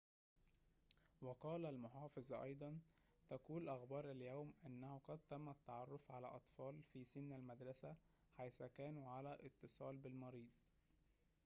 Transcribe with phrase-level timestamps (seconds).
[1.21, 2.79] وقال المحافظ أيضاً
[3.29, 7.95] تقول أخبار اليوم أنه قد تم التعرف على أطفال في سن المدرسة
[8.37, 10.49] حيث كانوا على اتصال بالمريض